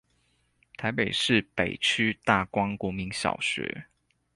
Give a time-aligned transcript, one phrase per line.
[0.03, 0.09] 臺南市
[1.53, 3.85] 北區大光國民小學